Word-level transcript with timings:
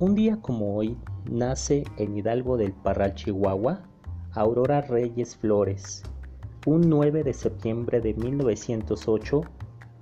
Un 0.00 0.14
día 0.14 0.36
como 0.40 0.76
hoy 0.76 0.96
nace 1.28 1.82
en 1.96 2.16
Hidalgo 2.16 2.56
del 2.56 2.72
Parral, 2.72 3.16
Chihuahua, 3.16 3.82
Aurora 4.30 4.80
Reyes 4.80 5.34
Flores, 5.34 6.04
un 6.66 6.88
9 6.88 7.24
de 7.24 7.34
septiembre 7.34 8.00
de 8.00 8.14
1908 8.14 9.40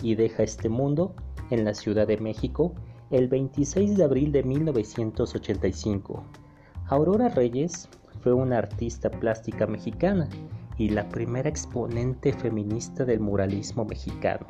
y 0.02 0.14
deja 0.14 0.43
este 0.43 0.68
mundo 0.68 1.14
en 1.48 1.64
la 1.64 1.72
Ciudad 1.72 2.06
de 2.06 2.18
México 2.18 2.74
el 3.11 3.29
26 3.29 3.96
de 3.96 4.04
abril 4.04 4.32
de 4.32 4.43
1985. 4.43 6.22
Aurora 6.88 7.30
Reyes 7.30 7.88
fue 8.20 8.34
una 8.34 8.58
artista 8.58 9.10
plástica 9.10 9.66
mexicana 9.66 10.28
y 10.76 10.90
la 10.90 11.08
primera 11.08 11.48
exponente 11.48 12.34
feminista 12.34 13.06
del 13.06 13.20
muralismo 13.20 13.86
mexicano. 13.86 14.46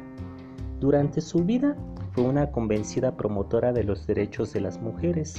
Durante 0.81 1.21
su 1.21 1.45
vida 1.45 1.77
fue 2.17 2.25
una 2.25 2.51
convencida 2.51 3.15
promotora 3.15 3.75
de 3.75 3.85
los 3.85 4.07
derechos 4.07 4.51
de 4.55 4.63
las 4.63 4.81
mujeres, 4.81 5.35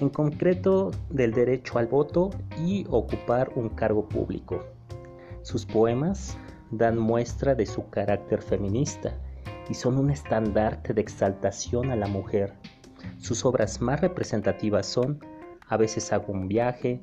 en 0.00 0.08
concreto 0.08 0.92
del 1.10 1.32
derecho 1.32 1.76
al 1.76 1.88
voto 1.88 2.30
y 2.56 2.86
ocupar 2.88 3.50
un 3.56 3.68
cargo 3.70 4.08
público. 4.08 4.64
Sus 5.42 5.66
poemas 5.66 6.38
dan 6.70 7.00
muestra 7.00 7.56
de 7.56 7.66
su 7.66 7.90
carácter 7.90 8.42
feminista 8.42 9.12
y 9.68 9.74
son 9.74 9.98
un 9.98 10.08
estandarte 10.08 10.94
de 10.94 11.00
exaltación 11.00 11.90
a 11.90 11.96
la 11.96 12.06
mujer. 12.06 12.52
Sus 13.18 13.44
obras 13.44 13.80
más 13.80 14.00
representativas 14.00 14.86
son 14.86 15.18
A 15.66 15.76
veces 15.76 16.12
hago 16.12 16.32
un 16.32 16.46
viaje, 16.46 17.00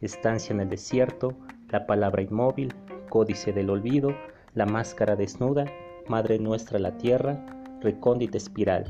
Estancia 0.00 0.54
en 0.54 0.60
el 0.60 0.70
desierto, 0.70 1.36
La 1.70 1.86
palabra 1.86 2.22
inmóvil, 2.22 2.72
Códice 3.10 3.52
del 3.52 3.68
olvido, 3.68 4.16
La 4.54 4.64
máscara 4.64 5.16
desnuda, 5.16 5.66
Madre 6.08 6.38
nuestra 6.38 6.78
la 6.78 6.96
tierra, 6.96 7.44
Recóndita 7.84 8.38
espiral. 8.38 8.86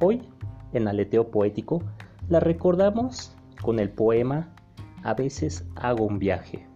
Hoy, 0.00 0.22
en 0.72 0.88
Aleteo 0.88 1.30
Poético, 1.30 1.82
la 2.30 2.40
recordamos 2.40 3.36
con 3.60 3.78
el 3.78 3.90
poema 3.90 4.54
A 5.02 5.12
veces 5.12 5.66
hago 5.76 6.06
un 6.06 6.18
viaje. 6.18 6.66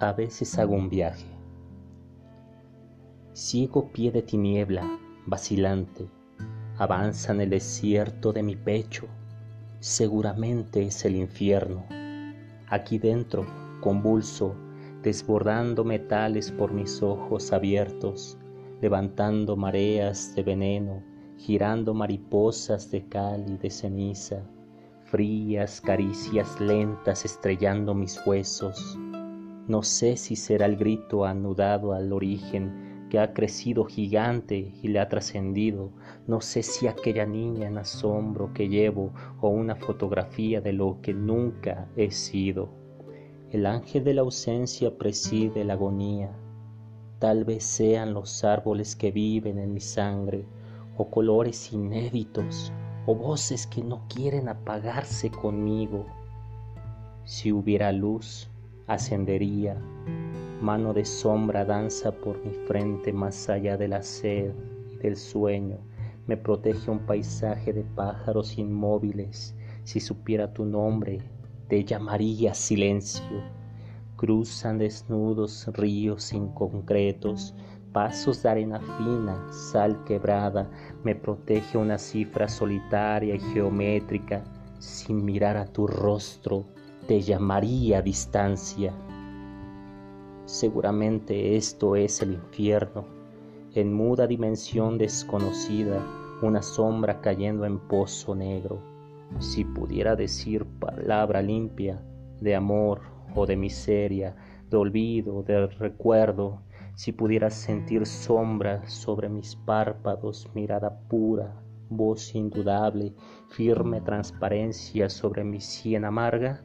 A 0.00 0.12
veces 0.12 0.58
hago 0.58 0.74
un 0.74 0.90
viaje. 0.90 1.24
Ciego 3.32 3.90
pie 3.90 4.12
de 4.12 4.20
tiniebla, 4.20 4.86
vacilante, 5.24 6.10
avanza 6.76 7.32
en 7.32 7.40
el 7.40 7.48
desierto 7.48 8.34
de 8.34 8.42
mi 8.42 8.54
pecho. 8.54 9.08
Seguramente 9.80 10.82
es 10.82 11.04
el 11.04 11.16
infierno. 11.16 11.86
Aquí 12.68 12.98
dentro, 12.98 13.46
convulso, 13.80 14.54
desbordando 15.02 15.84
metales 15.84 16.50
por 16.50 16.72
mis 16.72 17.02
ojos 17.02 17.52
abiertos, 17.52 18.36
levantando 18.80 19.56
mareas 19.56 20.34
de 20.34 20.42
veneno, 20.42 21.02
girando 21.36 21.94
mariposas 21.94 22.90
de 22.90 23.06
cal 23.06 23.44
y 23.48 23.56
de 23.56 23.70
ceniza, 23.70 24.42
frías 25.04 25.80
caricias 25.80 26.60
lentas 26.60 27.24
estrellando 27.24 27.94
mis 27.94 28.20
huesos 28.26 28.98
no 29.68 29.82
sé 29.82 30.16
si 30.16 30.34
será 30.34 30.64
el 30.64 30.78
grito 30.78 31.26
anudado 31.26 31.92
al 31.92 32.10
origen 32.14 32.87
que 33.08 33.18
ha 33.18 33.32
crecido 33.32 33.84
gigante 33.84 34.72
y 34.82 34.88
le 34.88 35.00
ha 35.00 35.08
trascendido. 35.08 35.90
No 36.26 36.40
sé 36.40 36.62
si 36.62 36.86
aquella 36.86 37.26
niña 37.26 37.66
en 37.66 37.78
asombro 37.78 38.52
que 38.52 38.68
llevo 38.68 39.12
o 39.40 39.48
una 39.48 39.76
fotografía 39.76 40.60
de 40.60 40.72
lo 40.72 40.98
que 41.02 41.14
nunca 41.14 41.88
he 41.96 42.10
sido. 42.10 42.68
El 43.50 43.66
ángel 43.66 44.04
de 44.04 44.14
la 44.14 44.20
ausencia 44.20 44.96
preside 44.98 45.64
la 45.64 45.72
agonía. 45.72 46.30
Tal 47.18 47.44
vez 47.44 47.64
sean 47.64 48.12
los 48.12 48.44
árboles 48.44 48.94
que 48.94 49.10
viven 49.10 49.58
en 49.58 49.72
mi 49.72 49.80
sangre, 49.80 50.44
o 50.96 51.10
colores 51.10 51.72
inéditos, 51.72 52.72
o 53.06 53.14
voces 53.14 53.66
que 53.66 53.82
no 53.82 54.06
quieren 54.08 54.48
apagarse 54.48 55.30
conmigo. 55.30 56.04
Si 57.24 57.52
hubiera 57.52 57.90
luz, 57.92 58.50
ascendería, 58.86 59.76
mano 60.60 60.92
de 60.92 61.04
sombra 61.04 61.64
danza 61.64 62.10
por 62.12 62.44
mi 62.44 62.52
frente 62.66 63.12
más 63.12 63.48
allá 63.48 63.76
de 63.76 63.88
la 63.88 64.02
sed 64.02 64.52
y 64.92 64.96
del 64.96 65.16
sueño, 65.16 65.78
me 66.26 66.36
protege 66.36 66.90
un 66.90 67.00
paisaje 67.00 67.72
de 67.72 67.84
pájaros 67.84 68.58
inmóviles, 68.58 69.54
si 69.84 70.00
supiera 70.00 70.52
tu 70.52 70.64
nombre, 70.64 71.18
te 71.68 71.84
llamaría 71.84 72.54
silencio. 72.54 73.42
Cruzan 74.16 74.78
desnudos 74.78 75.68
ríos 75.74 76.32
inconcretos, 76.32 77.54
pasos 77.92 78.42
de 78.42 78.48
arena 78.48 78.80
fina, 78.80 79.46
sal 79.52 80.04
quebrada, 80.04 80.68
me 81.04 81.14
protege 81.14 81.78
una 81.78 81.98
cifra 81.98 82.48
solitaria 82.48 83.36
y 83.36 83.40
geométrica, 83.40 84.44
sin 84.78 85.24
mirar 85.24 85.56
a 85.56 85.66
tu 85.66 85.86
rostro, 85.86 86.66
te 87.06 87.20
llamaría 87.22 88.02
distancia. 88.02 88.92
Seguramente 90.48 91.56
esto 91.56 91.94
es 91.94 92.22
el 92.22 92.32
infierno, 92.32 93.04
en 93.74 93.92
muda 93.92 94.26
dimensión 94.26 94.96
desconocida, 94.96 96.02
una 96.40 96.62
sombra 96.62 97.20
cayendo 97.20 97.66
en 97.66 97.78
pozo 97.78 98.34
negro. 98.34 98.80
Si 99.40 99.66
pudiera 99.66 100.16
decir 100.16 100.64
palabra 100.64 101.42
limpia 101.42 102.02
de 102.40 102.54
amor 102.54 103.02
o 103.34 103.44
de 103.44 103.56
miseria, 103.56 104.36
de 104.70 104.78
olvido, 104.78 105.42
de 105.42 105.66
recuerdo, 105.66 106.62
si 106.94 107.12
pudiera 107.12 107.50
sentir 107.50 108.06
sombra 108.06 108.88
sobre 108.88 109.28
mis 109.28 109.54
párpados, 109.54 110.48
mirada 110.54 110.98
pura, 111.10 111.60
voz 111.90 112.34
indudable, 112.34 113.12
firme 113.50 114.00
transparencia 114.00 115.10
sobre 115.10 115.44
mi 115.44 115.60
sien 115.60 116.06
amarga, 116.06 116.62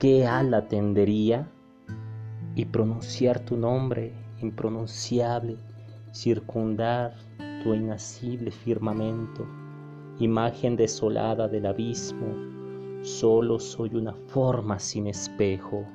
qué 0.00 0.26
ala 0.26 0.66
tendería 0.66 1.53
y 2.54 2.64
pronunciar 2.64 3.40
tu 3.40 3.56
nombre 3.56 4.12
impronunciable, 4.40 5.56
circundar 6.12 7.14
tu 7.62 7.74
inacible 7.74 8.50
firmamento, 8.50 9.46
imagen 10.18 10.76
desolada 10.76 11.48
del 11.48 11.66
abismo, 11.66 13.02
solo 13.02 13.58
soy 13.58 13.94
una 13.94 14.12
forma 14.28 14.78
sin 14.78 15.06
espejo. 15.06 15.86